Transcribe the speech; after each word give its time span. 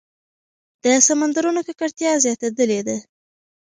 د 0.83 0.85
سمندرونو 1.07 1.61
ککړتیا 1.67 2.11
زیاتېدلې 2.23 2.79
ده. 2.87 2.97